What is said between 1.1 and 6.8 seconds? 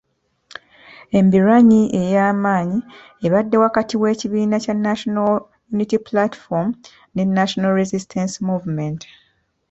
Embiranyi ey’amaanyi ebadde wakati w’ekibiina kya National Unity Platform